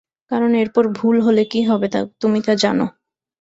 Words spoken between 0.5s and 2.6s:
এরপর ভুল হলে কী হবে তুমি তা